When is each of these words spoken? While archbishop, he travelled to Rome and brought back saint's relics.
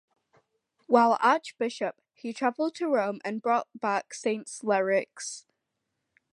While 0.87 1.19
archbishop, 1.21 2.01
he 2.15 2.33
travelled 2.33 2.73
to 2.73 2.87
Rome 2.87 3.21
and 3.23 3.39
brought 3.39 3.67
back 3.79 4.15
saint's 4.15 4.61
relics. 4.63 5.45